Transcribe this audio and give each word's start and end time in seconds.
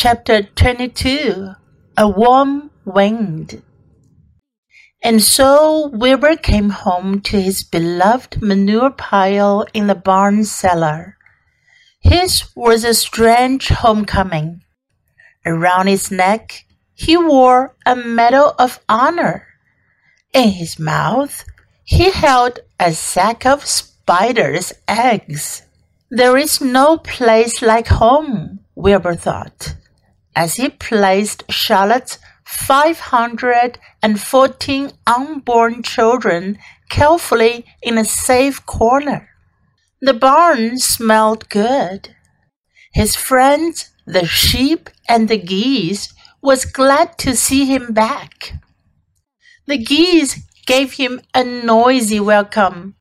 Chapter 0.00 0.44
22 0.44 1.54
A 1.96 2.08
Warm 2.08 2.70
Wind. 2.84 3.64
And 5.02 5.20
so 5.20 5.88
Wilbur 5.92 6.36
came 6.36 6.70
home 6.70 7.20
to 7.22 7.42
his 7.42 7.64
beloved 7.64 8.40
manure 8.40 8.90
pile 8.90 9.66
in 9.74 9.88
the 9.88 9.96
barn 9.96 10.44
cellar. 10.44 11.16
His 11.98 12.44
was 12.54 12.84
a 12.84 12.94
strange 12.94 13.70
homecoming. 13.70 14.62
Around 15.44 15.88
his 15.88 16.12
neck, 16.12 16.64
he 16.94 17.16
wore 17.16 17.74
a 17.84 17.96
medal 17.96 18.54
of 18.56 18.78
honor. 18.88 19.48
In 20.32 20.50
his 20.50 20.78
mouth, 20.78 21.44
he 21.82 22.12
held 22.12 22.60
a 22.78 22.92
sack 22.92 23.44
of 23.44 23.66
spiders' 23.66 24.72
eggs. 24.86 25.62
There 26.08 26.36
is 26.36 26.60
no 26.60 26.98
place 26.98 27.62
like 27.62 27.88
home, 27.88 28.60
Wilbur 28.76 29.16
thought 29.16 29.74
as 30.34 30.54
he 30.54 30.68
placed 30.68 31.44
Charlotte's 31.50 32.18
514 32.44 34.90
unborn 35.06 35.82
children 35.82 36.58
carefully 36.88 37.66
in 37.82 37.98
a 37.98 38.04
safe 38.04 38.64
corner. 38.64 39.28
The 40.00 40.14
barn 40.14 40.78
smelled 40.78 41.48
good. 41.48 42.14
His 42.92 43.14
friends, 43.14 43.90
the 44.06 44.26
sheep 44.26 44.90
and 45.08 45.28
the 45.28 45.38
geese, 45.38 46.12
was 46.40 46.64
glad 46.64 47.18
to 47.18 47.36
see 47.36 47.66
him 47.66 47.92
back. 47.92 48.54
The 49.66 49.76
geese 49.76 50.40
gave 50.66 50.94
him 50.94 51.20
a 51.34 51.44
noisy 51.44 52.20
welcome. 52.20 52.94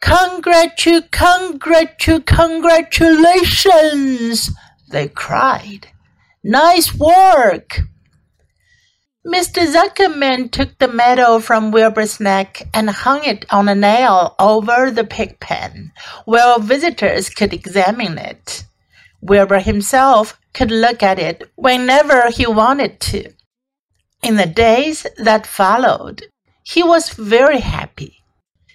Congratu, 0.00 1.08
congratu, 1.10 2.26
congratulations, 2.26 4.50
they 4.90 5.06
cried. 5.08 5.93
Nice 6.46 6.94
work! 6.94 7.80
Mr. 9.26 9.66
Zuckerman 9.66 10.50
took 10.50 10.76
the 10.76 10.88
medal 10.88 11.40
from 11.40 11.70
Wilbur's 11.70 12.20
neck 12.20 12.68
and 12.74 12.90
hung 12.90 13.24
it 13.24 13.46
on 13.50 13.66
a 13.66 13.74
nail 13.74 14.34
over 14.38 14.90
the 14.90 15.04
pig 15.04 15.40
pen, 15.40 15.90
where 16.26 16.58
visitors 16.58 17.30
could 17.30 17.54
examine 17.54 18.18
it. 18.18 18.66
Wilbur 19.22 19.60
himself 19.60 20.38
could 20.52 20.70
look 20.70 21.02
at 21.02 21.18
it 21.18 21.50
whenever 21.54 22.28
he 22.28 22.46
wanted 22.46 23.00
to. 23.00 23.32
In 24.22 24.36
the 24.36 24.44
days 24.44 25.06
that 25.16 25.46
followed, 25.46 26.26
he 26.62 26.82
was 26.82 27.08
very 27.08 27.60
happy. 27.60 28.18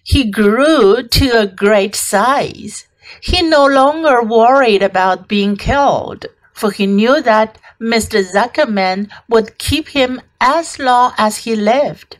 He 0.04 0.31
grew 0.31 1.08
to 1.08 1.39
a 1.39 1.45
great 1.45 1.94
size. 1.94 2.88
He 3.22 3.44
no 3.44 3.67
longer 3.67 4.23
worried 4.23 4.81
about 4.81 5.28
being 5.28 5.56
killed 5.56 6.26
for 6.60 6.72
he 6.72 6.86
knew 6.86 7.22
that 7.22 7.58
Mr. 7.82 8.22
Zuckerman 8.22 9.10
would 9.30 9.58
keep 9.58 9.88
him 9.90 10.22
as 10.42 10.78
long 10.78 11.14
as 11.18 11.38
he 11.38 11.56
lived. 11.56 12.18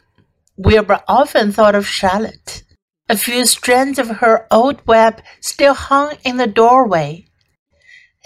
Wilbur 0.56 1.02
often 1.08 1.52
thought 1.52 1.76
of 1.76 1.86
Charlotte. 1.86 2.64
A 3.10 3.18
few 3.18 3.46
strands 3.46 4.00
of 4.00 4.08
her 4.22 4.48
old 4.50 4.86
web 4.88 5.22
still 5.42 5.74
hung 5.74 6.16
in 6.24 6.38
the 6.38 6.48
doorway. 6.48 7.26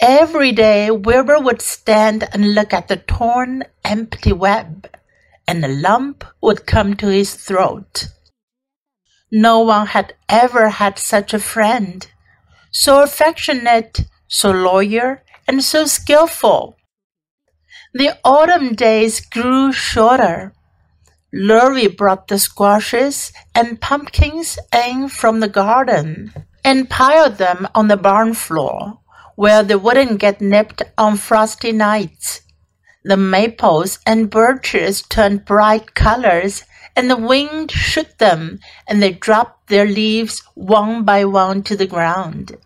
Every 0.00 0.52
day 0.52 0.90
Wilbur 0.90 1.40
would 1.40 1.62
stand 1.62 2.28
and 2.32 2.54
look 2.54 2.72
at 2.72 2.88
the 2.88 2.96
torn, 2.96 3.64
empty 3.84 4.32
web, 4.32 4.88
and 5.48 5.64
a 5.64 5.68
lump 5.68 6.24
would 6.42 6.66
come 6.66 6.94
to 6.96 7.08
his 7.08 7.34
throat. 7.34 8.08
No 9.32 9.60
one 9.60 9.88
had 9.88 10.14
ever 10.28 10.68
had 10.68 10.98
such 10.98 11.32
a 11.32 11.38
friend, 11.38 12.06
so 12.70 13.02
affectionate, 13.02 14.04
so 14.28 14.50
loyal, 14.50 15.16
and 15.46 15.62
so 15.62 15.84
skillful. 15.86 16.76
The 17.92 18.18
autumn 18.24 18.74
days 18.74 19.20
grew 19.20 19.72
shorter. 19.72 20.52
Lurvy 21.32 21.88
brought 21.88 22.28
the 22.28 22.38
squashes 22.38 23.32
and 23.54 23.80
pumpkins 23.80 24.58
in 24.72 25.08
from 25.08 25.40
the 25.40 25.48
garden 25.48 26.32
and 26.64 26.90
piled 26.90 27.38
them 27.38 27.68
on 27.74 27.88
the 27.88 27.96
barn 27.96 28.34
floor 28.34 29.00
where 29.36 29.62
they 29.62 29.74
wouldn't 29.74 30.20
get 30.20 30.40
nipped 30.40 30.82
on 30.96 31.16
frosty 31.16 31.72
nights. 31.72 32.42
The 33.04 33.16
maples 33.16 33.98
and 34.06 34.30
birches 34.30 35.02
turned 35.02 35.44
bright 35.44 35.94
colors 35.94 36.64
and 36.96 37.10
the 37.10 37.16
wind 37.16 37.70
shook 37.70 38.18
them 38.18 38.60
and 38.86 39.02
they 39.02 39.12
dropped 39.12 39.68
their 39.68 39.86
leaves 39.86 40.42
one 40.54 41.04
by 41.04 41.24
one 41.24 41.62
to 41.64 41.76
the 41.76 41.86
ground. 41.86 42.56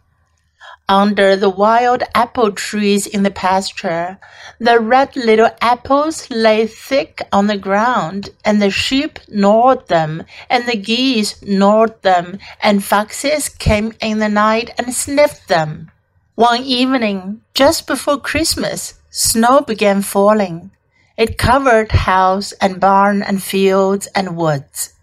Under 0.91 1.37
the 1.37 1.50
wild 1.50 2.03
apple 2.15 2.50
trees 2.50 3.06
in 3.06 3.22
the 3.22 3.31
pasture, 3.31 4.19
the 4.59 4.81
red 4.81 5.16
little 5.16 5.50
apples 5.60 6.31
lay 6.31 6.66
thick 6.66 7.21
on 7.31 7.47
the 7.47 7.59
ground, 7.59 8.31
and 8.43 8.62
the 8.62 8.71
sheep 8.71 9.19
gnawed 9.28 9.87
them, 9.88 10.25
and 10.48 10.66
the 10.66 10.78
geese 10.78 11.43
gnawed 11.43 12.00
them, 12.00 12.38
and 12.62 12.82
foxes 12.82 13.50
came 13.50 13.93
in 14.00 14.19
the 14.19 14.31
night 14.31 14.71
and 14.78 14.94
sniffed 14.94 15.48
them. 15.48 15.91
One 16.37 16.62
evening, 16.62 17.43
just 17.53 17.87
before 17.87 18.19
Christmas, 18.19 18.94
snow 19.10 19.60
began 19.60 20.00
falling. 20.00 20.71
It 21.19 21.37
covered 21.37 21.93
house 21.93 22.53
and 22.62 22.81
barn 22.81 23.22
and 23.22 23.43
fields 23.43 24.06
and 24.15 24.38
woods. 24.38 24.94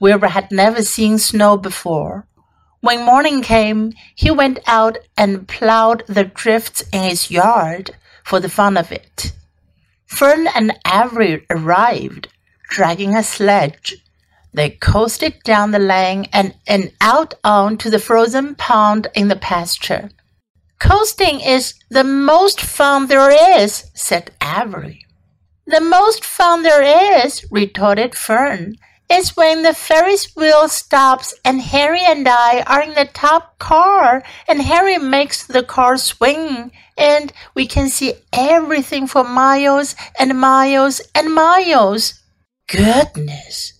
Wilbur 0.00 0.28
had 0.28 0.50
never 0.50 0.82
seen 0.82 1.16
snow 1.18 1.56
before. 1.56 2.26
When 2.84 3.06
morning 3.06 3.40
came, 3.40 3.94
he 4.14 4.30
went 4.30 4.58
out 4.66 4.98
and 5.16 5.48
plowed 5.48 6.02
the 6.06 6.24
drifts 6.24 6.82
in 6.92 7.02
his 7.02 7.30
yard 7.30 7.92
for 8.22 8.40
the 8.40 8.50
fun 8.50 8.76
of 8.76 8.92
it. 8.92 9.32
Fern 10.04 10.48
and 10.54 10.78
Avery 10.86 11.46
arrived, 11.48 12.28
dragging 12.68 13.16
a 13.16 13.22
sledge. 13.22 13.96
They 14.52 14.68
coasted 14.68 15.42
down 15.44 15.70
the 15.70 15.78
lane 15.78 16.26
and, 16.30 16.56
and 16.66 16.92
out 17.00 17.32
onto 17.42 17.88
the 17.88 17.98
frozen 17.98 18.54
pond 18.54 19.06
in 19.14 19.28
the 19.28 19.36
pasture. 19.36 20.10
Coasting 20.78 21.40
is 21.40 21.72
the 21.88 22.04
most 22.04 22.60
fun 22.60 23.06
there 23.06 23.62
is, 23.62 23.90
said 23.94 24.30
Avery. 24.42 25.06
The 25.66 25.80
most 25.80 26.22
fun 26.22 26.62
there 26.62 27.24
is, 27.24 27.46
retorted 27.50 28.14
Fern, 28.14 28.76
is 29.10 29.36
when 29.36 29.62
the 29.62 29.74
Ferris 29.74 30.34
wheel 30.34 30.68
stops 30.68 31.34
and 31.44 31.60
Harry 31.60 32.00
and 32.00 32.26
I 32.28 32.62
are 32.66 32.82
in 32.82 32.94
the 32.94 33.08
top 33.12 33.58
car 33.58 34.22
and 34.48 34.62
Harry 34.62 34.98
makes 34.98 35.46
the 35.46 35.62
car 35.62 35.96
swing 35.96 36.72
and 36.96 37.32
we 37.54 37.66
can 37.66 37.88
see 37.88 38.14
everything 38.32 39.06
for 39.06 39.24
miles 39.24 39.94
and 40.18 40.38
miles 40.38 41.00
and 41.14 41.34
miles. 41.34 42.22
Goodness! 42.68 43.72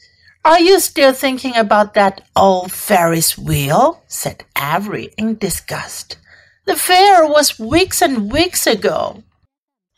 Are 0.44 0.60
you 0.60 0.78
still 0.78 1.14
thinking 1.14 1.56
about 1.56 1.94
that 1.94 2.20
old 2.36 2.70
Ferris 2.70 3.38
wheel? 3.38 4.02
said 4.06 4.44
Avery 4.58 5.10
in 5.16 5.36
disgust. 5.38 6.18
The 6.66 6.76
fair 6.76 7.26
was 7.26 7.58
weeks 7.58 8.02
and 8.02 8.30
weeks 8.30 8.66
ago. 8.66 9.22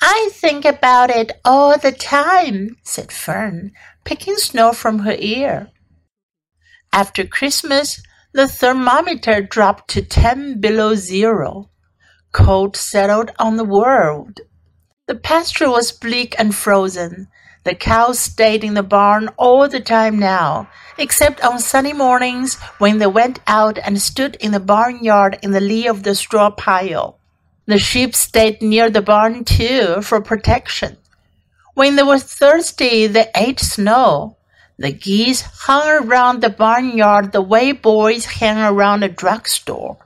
I 0.03 0.31
think 0.33 0.65
about 0.65 1.11
it 1.11 1.33
all 1.45 1.79
the 1.79 1.93
time, 1.93 2.77
said 2.83 3.11
Fern, 3.11 3.73
picking 4.05 4.37
snow 4.37 4.73
from 4.73 5.01
her 5.01 5.17
ear. 5.19 5.71
After 6.93 7.27
Christmas, 7.27 8.03
the 8.33 8.47
thermometer 8.47 9.41
dropped 9.41 9.89
to 9.91 10.03
10 10.03 10.61
below 10.61 10.95
zero. 10.95 11.71
Cold 12.33 12.77
settled 12.77 13.33
on 13.39 13.57
the 13.57 13.65
world. 13.65 14.41
The 15.07 15.15
pasture 15.15 15.71
was 15.71 15.93
bleak 15.93 16.35
and 16.39 16.55
frozen. 16.55 17.29
The 17.65 17.75
cows 17.75 18.19
stayed 18.19 18.63
in 18.63 18.75
the 18.75 18.83
barn 18.83 19.29
all 19.39 19.69
the 19.69 19.81
time 19.81 20.19
now, 20.19 20.69
except 20.99 21.43
on 21.43 21.59
sunny 21.59 21.93
mornings 21.93 22.57
when 22.79 22.99
they 22.99 23.07
went 23.07 23.41
out 23.47 23.79
and 23.79 24.01
stood 24.01 24.37
in 24.37 24.53
the 24.53 24.61
barnyard 24.61 25.39
in 25.43 25.53
the 25.53 25.61
lee 25.61 25.87
of 25.87 26.03
the 26.03 26.15
straw 26.15 26.51
pile. 26.51 27.16
The 27.67 27.79
sheep 27.81 28.15
stayed 28.15 28.63
near 28.63 28.91
the 28.91 29.03
barn 29.03 29.45
too 29.45 30.01
for 30.03 30.21
protection. 30.21 30.99
When 31.75 31.97
they 31.97 32.05
were 32.05 32.19
thirsty, 32.19 33.07
they 33.09 33.29
ate 33.35 33.61
snow. 33.61 34.37
The 34.79 34.93
geese 34.93 35.43
hung 35.43 36.07
around 36.07 36.43
the 36.43 36.49
barnyard 36.49 37.33
the 37.33 37.43
way 37.43 37.73
boys 37.73 38.27
hang 38.27 38.59
around 38.59 39.03
a 39.03 39.09
drugstore, 39.09 39.97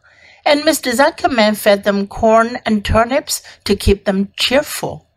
and 0.44 0.62
Mr. 0.62 0.92
Zuckerman 0.92 1.56
fed 1.56 1.84
them 1.84 2.06
corn 2.06 2.58
and 2.64 2.84
turnips 2.84 3.42
to 3.64 3.76
keep 3.76 4.04
them 4.04 4.32
cheerful. 4.36 5.08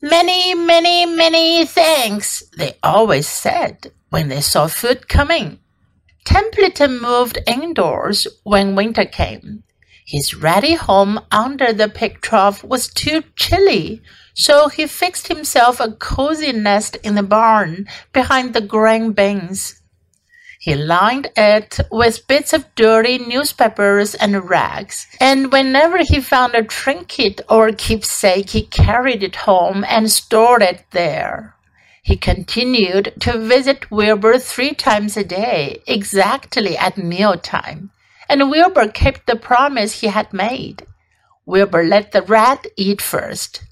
Many, 0.00 0.54
many, 0.54 1.06
many 1.06 1.66
thanks, 1.66 2.44
they 2.56 2.76
always 2.84 3.26
said 3.26 3.90
when 4.10 4.28
they 4.28 4.40
saw 4.40 4.68
food 4.68 5.08
coming. 5.08 5.58
Templeton 6.24 7.00
moved 7.00 7.38
indoors 7.46 8.28
when 8.44 8.76
winter 8.76 9.04
came. 9.04 9.64
His 10.08 10.34
ratty 10.34 10.74
home 10.74 11.20
under 11.30 11.70
the 11.70 11.90
pig 11.90 12.22
trough 12.22 12.64
was 12.64 12.88
too 12.88 13.24
chilly, 13.36 14.00
so 14.32 14.68
he 14.68 14.86
fixed 14.86 15.28
himself 15.28 15.80
a 15.80 15.92
cozy 15.92 16.50
nest 16.50 16.96
in 17.02 17.14
the 17.14 17.22
barn 17.22 17.86
behind 18.14 18.54
the 18.54 18.62
grain 18.62 19.12
bins. 19.12 19.82
He 20.60 20.74
lined 20.74 21.30
it 21.36 21.78
with 21.92 22.26
bits 22.26 22.54
of 22.54 22.74
dirty 22.74 23.18
newspapers 23.18 24.14
and 24.14 24.48
rags, 24.48 25.06
and 25.20 25.52
whenever 25.52 25.98
he 25.98 26.22
found 26.22 26.54
a 26.54 26.64
trinket 26.64 27.42
or 27.50 27.70
keepsake, 27.72 28.48
he 28.48 28.62
carried 28.62 29.22
it 29.22 29.36
home 29.36 29.84
and 29.86 30.10
stored 30.10 30.62
it 30.62 30.86
there. 30.92 31.54
He 32.02 32.16
continued 32.16 33.12
to 33.20 33.38
visit 33.38 33.90
Wilbur 33.90 34.38
three 34.38 34.72
times 34.72 35.18
a 35.18 35.22
day, 35.22 35.82
exactly 35.86 36.78
at 36.78 36.96
mealtime, 36.96 37.90
and 38.28 38.50
Wilbur 38.50 38.88
kept 38.88 39.26
the 39.26 39.36
promise 39.36 40.00
he 40.00 40.08
had 40.08 40.32
made. 40.32 40.86
Wilbur 41.46 41.84
let 41.84 42.12
the 42.12 42.22
rat 42.22 42.66
eat 42.76 43.00
first. 43.00 43.62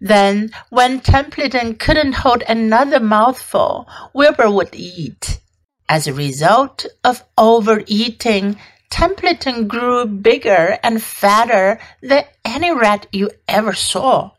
Then, 0.00 0.50
when 0.70 1.00
Templeton 1.00 1.74
couldn't 1.74 2.14
hold 2.22 2.42
another 2.48 3.00
mouthful, 3.00 3.88
Wilbur 4.14 4.50
would 4.50 4.74
eat. 4.74 5.40
As 5.88 6.06
a 6.06 6.14
result 6.14 6.86
of 7.02 7.24
overeating, 7.36 8.56
Templeton 8.90 9.68
grew 9.68 10.06
bigger 10.06 10.78
and 10.82 11.02
fatter 11.02 11.80
than 12.02 12.24
any 12.44 12.72
rat 12.72 13.06
you 13.12 13.30
ever 13.46 13.72
saw. 13.72 14.30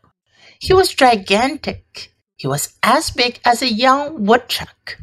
He 0.58 0.72
was 0.72 0.94
gigantic. 0.94 2.12
He 2.36 2.46
was 2.46 2.76
as 2.82 3.10
big 3.10 3.40
as 3.44 3.62
a 3.62 3.72
young 3.72 4.24
woodchuck. 4.24 4.98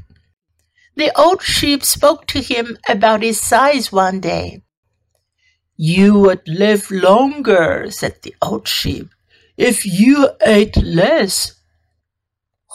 The 0.98 1.12
old 1.16 1.44
sheep 1.44 1.84
spoke 1.84 2.26
to 2.28 2.42
him 2.42 2.76
about 2.90 3.22
his 3.22 3.40
size 3.40 3.92
one 3.92 4.20
day. 4.20 4.64
You 5.76 6.18
would 6.18 6.42
live 6.48 6.90
longer, 6.90 7.92
said 7.92 8.16
the 8.24 8.34
old 8.42 8.68
sheep, 8.68 9.12
if 9.58 9.86
you 9.86 10.30
ate 10.44 10.76
less. 10.76 11.54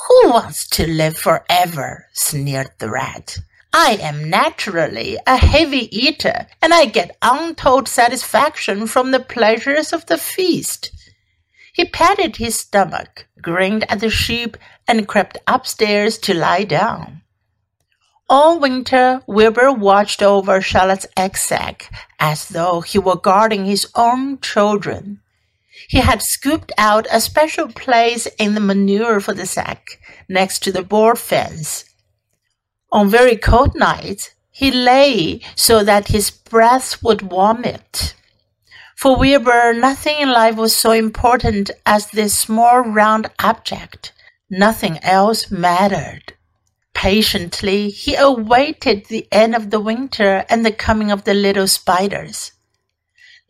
Who 0.06 0.30
wants 0.30 0.68
to 0.68 0.86
live 0.86 1.16
forever? 1.16 2.06
sneered 2.12 2.70
the 2.78 2.90
rat. 2.90 3.38
I 3.72 3.98
am 4.00 4.30
naturally 4.30 5.18
a 5.26 5.36
heavy 5.36 5.90
eater, 5.90 6.46
and 6.62 6.72
I 6.72 6.84
get 6.84 7.16
untold 7.22 7.88
satisfaction 7.88 8.86
from 8.86 9.10
the 9.10 9.18
pleasures 9.18 9.92
of 9.92 10.06
the 10.06 10.16
feast. 10.16 10.92
He 11.72 11.86
patted 11.86 12.36
his 12.36 12.56
stomach, 12.56 13.26
grinned 13.40 13.84
at 13.90 13.98
the 13.98 14.10
sheep, 14.10 14.56
and 14.86 15.08
crept 15.08 15.38
upstairs 15.48 16.18
to 16.18 16.34
lie 16.34 16.62
down. 16.62 17.22
All 18.34 18.58
winter, 18.58 19.20
Wilbur 19.26 19.72
watched 19.72 20.22
over 20.22 20.62
Charlotte's 20.62 21.06
egg 21.18 21.36
sack 21.36 21.92
as 22.18 22.48
though 22.48 22.80
he 22.80 22.98
were 22.98 23.16
guarding 23.16 23.66
his 23.66 23.86
own 23.94 24.40
children. 24.40 25.20
He 25.86 25.98
had 25.98 26.22
scooped 26.22 26.72
out 26.78 27.06
a 27.10 27.20
special 27.20 27.68
place 27.68 28.24
in 28.38 28.54
the 28.54 28.60
manure 28.60 29.20
for 29.20 29.34
the 29.34 29.44
sack, 29.44 29.84
next 30.30 30.60
to 30.60 30.72
the 30.72 30.82
board 30.82 31.18
fence. 31.18 31.84
On 32.90 33.10
very 33.10 33.36
cold 33.36 33.74
nights, 33.74 34.30
he 34.50 34.70
lay 34.70 35.42
so 35.54 35.84
that 35.84 36.08
his 36.08 36.30
breath 36.30 37.02
would 37.02 37.30
warm 37.30 37.66
it. 37.66 38.14
For 38.96 39.14
Wilbur, 39.14 39.74
nothing 39.74 40.16
in 40.18 40.32
life 40.32 40.56
was 40.56 40.74
so 40.74 40.92
important 40.92 41.70
as 41.84 42.06
this 42.06 42.38
small 42.38 42.80
round 42.80 43.30
object. 43.40 44.14
Nothing 44.48 44.96
else 45.02 45.50
mattered. 45.50 46.31
Patiently, 47.02 47.90
he 47.90 48.14
awaited 48.14 49.06
the 49.06 49.26
end 49.32 49.56
of 49.56 49.70
the 49.70 49.80
winter 49.80 50.44
and 50.48 50.64
the 50.64 50.70
coming 50.70 51.10
of 51.10 51.24
the 51.24 51.34
little 51.34 51.66
spiders. 51.66 52.52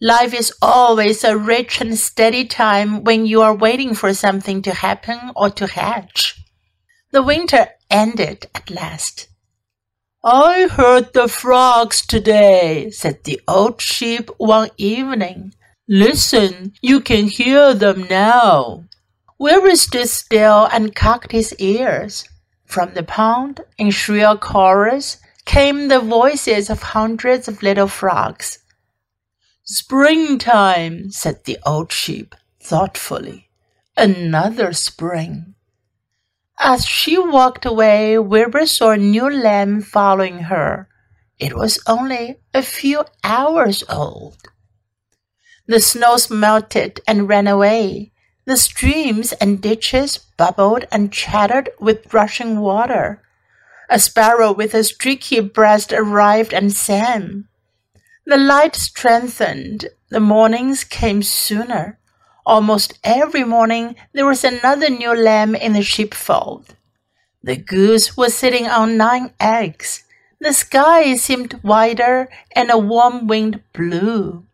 Life 0.01 0.33
is 0.33 0.55
always 0.63 1.23
a 1.23 1.37
rich 1.37 1.79
and 1.83 1.99
steady 1.99 2.47
time 2.47 3.05
when 3.05 3.27
you 3.27 3.43
are 3.43 3.55
waiting 3.55 3.95
for 3.95 4.15
something 4.15 4.63
to 4.63 4.73
happen 4.73 5.33
or 5.37 5.51
to 5.51 5.67
hatch. 5.67 6.41
The 7.11 7.23
winter 7.23 7.67
ended 7.91 8.47
at 8.55 8.71
last. 8.71 9.29
I 10.25 10.69
heard 10.69 11.13
the 11.13 11.29
frogs 11.29 12.07
today, 12.07 12.89
said 12.89 13.25
the 13.25 13.39
old 13.47 13.83
sheep 13.83 14.31
one 14.39 14.71
evening. 14.79 15.53
Listen, 15.87 16.73
you 16.81 17.03
can 17.03 17.27
hear 17.27 17.75
them 17.75 18.07
now. 18.09 18.85
Wilbur 19.39 19.77
stood 19.77 20.09
still 20.09 20.71
and 20.73 20.95
cocked 20.95 21.33
his 21.33 21.55
ears. 21.59 22.25
From 22.73 22.95
the 22.95 23.03
pond, 23.03 23.61
in 23.77 23.91
shrill 23.91 24.39
chorus, 24.39 25.19
came 25.45 25.89
the 25.89 26.01
voices 26.01 26.71
of 26.71 26.83
hundreds 26.83 27.47
of 27.47 27.63
little 27.63 27.87
frogs. 27.87 28.61
Springtime, 29.63 31.11
said 31.11 31.45
the 31.45 31.59
old 31.67 31.93
sheep 31.93 32.35
thoughtfully. 32.63 33.51
Another 33.95 34.73
spring. 34.73 35.55
As 36.59 36.87
she 36.87 37.19
walked 37.19 37.67
away, 37.67 38.19
Wilbur 38.19 38.65
saw 38.65 38.93
a 38.93 38.97
new 38.97 39.29
lamb 39.29 39.83
following 39.83 40.39
her. 40.45 40.89
It 41.39 41.55
was 41.55 41.79
only 41.87 42.41
a 42.55 42.63
few 42.63 43.05
hours 43.23 43.85
old. 43.91 44.39
The 45.67 45.79
snows 45.79 46.31
melted 46.31 47.03
and 47.07 47.29
ran 47.29 47.49
away. 47.49 48.12
The 48.44 48.56
streams 48.56 49.33
and 49.35 49.61
ditches 49.61 50.19
bubbled 50.37 50.87
and 50.91 51.12
chattered 51.12 51.71
with 51.79 52.12
rushing 52.12 52.61
water. 52.61 53.23
A 53.89 54.00
sparrow 54.00 54.53
with 54.53 54.75
a 54.75 54.83
streaky 54.83 55.39
breast 55.39 55.93
arrived 55.93 56.53
and 56.53 56.73
sang. 56.73 57.44
The 58.27 58.37
light 58.37 58.75
strengthened. 58.75 59.87
The 60.09 60.21
mornings 60.21 60.83
came 60.83 61.23
sooner. 61.23 61.99
Almost 62.44 62.99
every 63.05 63.44
morning 63.44 63.94
there 64.12 64.27
was 64.27 64.43
another 64.43 64.91
new 64.91 65.15
lamb 65.15 65.55
in 65.55 65.75
the 65.75 65.83
sheepfold. 65.83 66.75
The 67.44 67.56
goose 67.56 68.17
was 68.17 68.35
sitting 68.35 68.67
on 68.67 68.97
nine 68.97 69.35
eggs. 69.39 70.03
The 70.41 70.53
sky 70.53 71.15
seemed 71.15 71.61
wider 71.62 72.29
and 72.56 72.71
a 72.71 72.79
warm 72.79 73.29
wind 73.29 73.62
blew. 73.73 74.47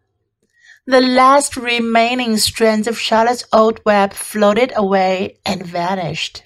The 0.88 1.02
last 1.02 1.58
remaining 1.58 2.38
strands 2.38 2.88
of 2.88 2.98
Charlotte's 2.98 3.44
old 3.52 3.78
web 3.84 4.14
floated 4.14 4.72
away 4.74 5.36
and 5.44 5.62
vanished. 5.62 6.44